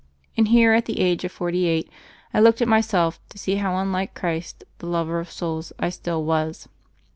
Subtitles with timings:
[0.35, 1.87] And here, at the age of forty eight,
[2.33, 6.23] I looked at myself to see how unlike Christ, the lover of souls, I still
[6.23, 6.67] was.